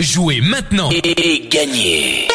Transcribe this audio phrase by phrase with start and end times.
[0.00, 2.26] Jouez maintenant et gagnez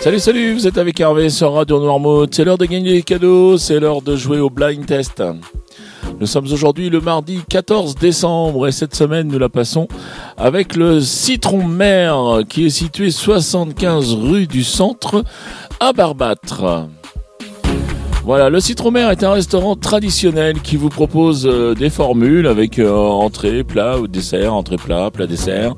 [0.00, 2.34] Salut, salut, vous êtes avec Hervé sur Radio Noirmouth.
[2.34, 5.22] C'est l'heure de gagner des cadeaux, c'est l'heure de jouer au blind test.
[6.20, 9.88] Nous sommes aujourd'hui le mardi 14 décembre et cette semaine nous la passons
[10.36, 15.24] avec le Citron Mer qui est situé 75 rue du Centre
[15.80, 16.86] à Barbâtre.
[18.24, 22.88] Voilà, le Citromer est un restaurant traditionnel qui vous propose euh, des formules avec euh,
[22.96, 25.74] entrée, plat ou dessert, entrée, plat, plat, dessert,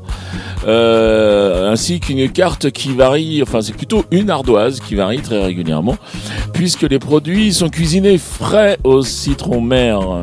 [0.67, 5.97] euh, ainsi qu'une carte qui varie, enfin c'est plutôt une ardoise qui varie très régulièrement,
[6.53, 10.23] puisque les produits sont cuisinés frais au citron mer.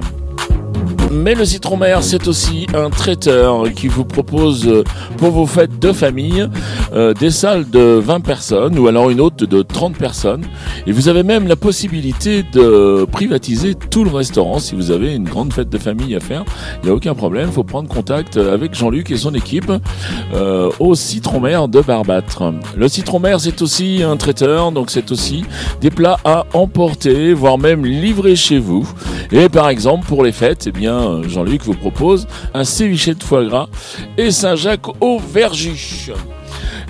[1.11, 4.83] Mais le citron mer, c'est aussi un traiteur qui vous propose euh,
[5.17, 6.47] pour vos fêtes de famille
[6.93, 10.43] euh, des salles de 20 personnes ou alors une autre de 30 personnes.
[10.87, 15.25] Et vous avez même la possibilité de privatiser tout le restaurant si vous avez une
[15.25, 16.45] grande fête de famille à faire.
[16.81, 19.71] Il n'y a aucun problème, il faut prendre contact avec Jean-Luc et son équipe
[20.34, 22.53] euh, au citron mer de Barbâtre.
[22.75, 25.43] Le citron mer, c'est aussi un traiteur, donc c'est aussi
[25.82, 28.87] des plats à emporter, voire même livrer chez vous.
[29.32, 33.46] Et par exemple, pour les fêtes, eh bien, Jean-Luc vous propose un ceviche de foie
[33.46, 33.68] gras
[34.18, 36.12] et Saint-Jacques au verjus.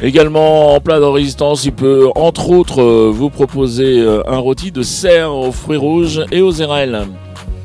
[0.02, 4.72] Également en plat de résistance, il peut entre autres euh, vous proposer euh, un rôti
[4.72, 7.06] de cerf aux fruits rouges et aux érelles.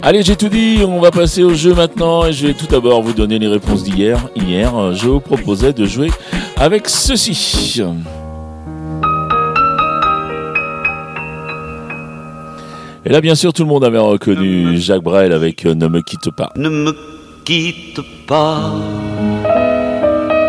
[0.03, 3.00] Allez, j'ai tout dit, on va passer au jeu maintenant et je vais tout d'abord
[3.03, 4.28] vous donner les réponses d'hier.
[4.36, 6.10] Hier, je vous proposais de jouer
[6.56, 7.80] avec ceci.
[13.06, 16.00] Et là, bien sûr, tout le monde avait reconnu Jacques Brel avec euh, Ne me
[16.00, 16.50] quitte pas.
[16.56, 16.97] Ne me
[17.44, 18.72] quitte pas,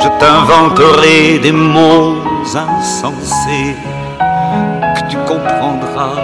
[0.01, 3.75] je t'inventerai des mots insensés
[4.95, 6.15] que tu comprendras.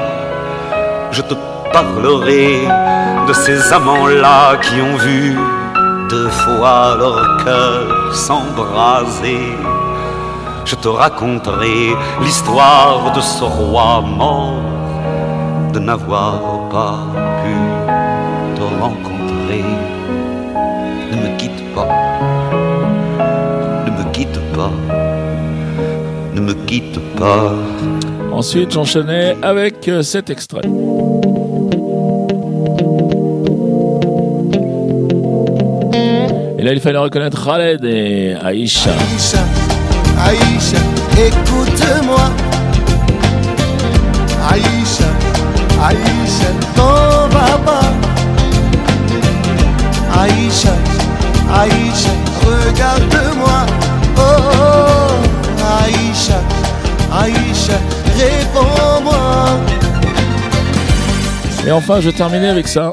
[1.12, 1.34] Je te
[1.74, 2.62] parlerai
[3.28, 5.36] de ces amants-là qui ont vu
[6.10, 9.58] deux fois leur cœur s'embraser.
[10.64, 14.71] Je te raconterai l'histoire de ce roi mort
[15.74, 17.00] de n'avoir pas
[17.44, 17.56] pu
[18.56, 19.64] te rencontrer.
[21.12, 21.88] Ne me quitte pas,
[23.86, 24.72] ne me quitte pas,
[26.36, 27.54] ne me quitte pas.
[28.32, 30.62] Ensuite, j'enchaînais avec euh, cet extrait.
[36.58, 38.92] Et là, il fallait reconnaître Khaled et Aïcha.
[38.92, 39.44] Aïcha,
[40.26, 40.78] Aïcha,
[41.18, 42.30] écoute-moi.
[44.50, 45.11] Aïcha,
[45.84, 47.92] Aïcha, t'en va pas.
[50.22, 50.74] Aïcha,
[51.54, 52.14] Aïcha,
[52.46, 53.66] regarde-moi.
[54.18, 55.12] Oh, oh,
[55.84, 56.40] Aïcha,
[57.12, 57.78] Aïcha,
[58.18, 59.48] réponds-moi.
[61.66, 62.92] Et enfin, je terminais avec ça.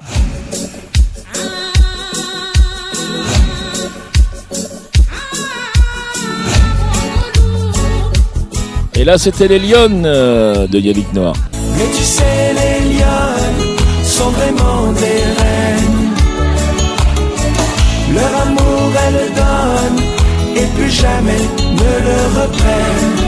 [8.95, 11.35] Et là, c'était les Lyonnes euh, de Yannick Noir.
[11.77, 12.78] Mais tu sais, les
[14.19, 16.09] sont vraiment des reines.
[18.17, 20.05] Leur amour, elles donnent
[20.61, 21.45] et plus jamais
[21.81, 23.21] ne le reprennent.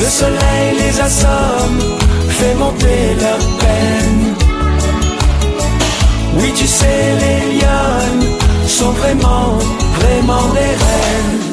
[0.00, 1.80] Le soleil les assomme,
[2.38, 4.24] fait monter leur peine.
[6.36, 8.26] Oui, tu sais, les lionnes
[8.66, 9.58] sont vraiment,
[9.98, 11.49] vraiment des reines.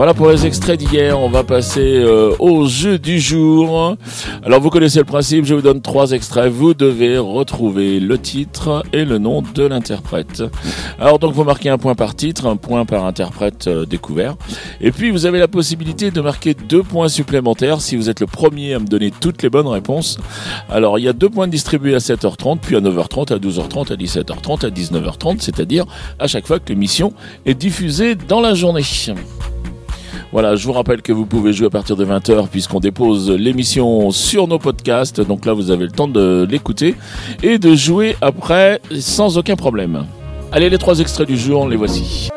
[0.00, 1.20] Voilà pour les extraits d'hier.
[1.20, 3.98] On va passer euh, au jeu du jour.
[4.42, 5.44] Alors vous connaissez le principe.
[5.44, 6.50] Je vous donne trois extraits.
[6.50, 10.42] Vous devez retrouver le titre et le nom de l'interprète.
[10.98, 14.36] Alors donc vous marquez un point par titre, un point par interprète euh, découvert.
[14.80, 18.26] Et puis vous avez la possibilité de marquer deux points supplémentaires si vous êtes le
[18.26, 20.16] premier à me donner toutes les bonnes réponses.
[20.70, 23.96] Alors il y a deux points distribués à 7h30, puis à 9h30, à 12h30, à
[23.96, 25.84] 17h30, à 19h30, c'est-à-dire
[26.18, 27.12] à chaque fois que l'émission
[27.44, 28.80] est diffusée dans la journée.
[30.32, 34.12] Voilà, je vous rappelle que vous pouvez jouer à partir de 20h puisqu'on dépose l'émission
[34.12, 35.20] sur nos podcasts.
[35.20, 36.94] Donc là, vous avez le temps de l'écouter
[37.42, 40.06] et de jouer après sans aucun problème.
[40.52, 42.30] Allez, les trois extraits du jour, les voici.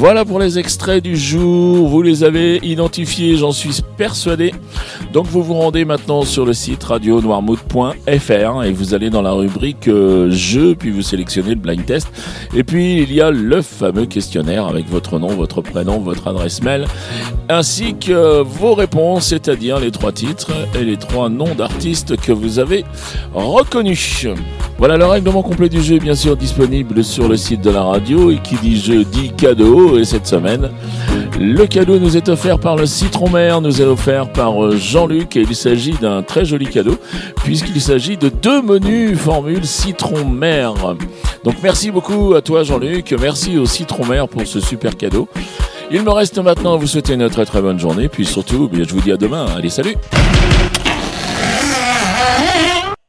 [0.00, 1.86] Voilà pour les extraits du jour.
[1.86, 4.54] Vous les avez identifiés, j'en suis persuadé.
[5.12, 9.88] Donc vous vous rendez maintenant sur le site radionoirmouth.fr et vous allez dans la rubrique
[9.88, 12.08] euh, jeux, puis vous sélectionnez le blind test.
[12.54, 16.62] Et puis il y a le fameux questionnaire avec votre nom, votre prénom, votre adresse
[16.62, 16.86] mail,
[17.50, 20.50] ainsi que vos réponses, c'est-à-dire les trois titres
[20.80, 22.86] et les trois noms d'artistes que vous avez
[23.34, 24.26] reconnus.
[24.78, 28.30] Voilà le règlement complet du jeu bien sûr disponible sur le site de la radio
[28.30, 30.70] et qui dit jeu dit cadeau et cette semaine
[31.40, 35.36] le cadeau nous est offert par le citron mer, nous est offert par euh, Jean-Luc
[35.36, 36.98] et il s'agit d'un très joli cadeau
[37.36, 40.74] puisqu'il s'agit de deux menus formule citron mer.
[41.42, 45.28] Donc merci beaucoup à toi Jean-Luc, merci au citron mer pour ce super cadeau.
[45.90, 48.84] Il me reste maintenant à vous souhaiter une très très bonne journée puis surtout eh
[48.84, 49.46] je vous dis à demain.
[49.56, 49.96] Allez salut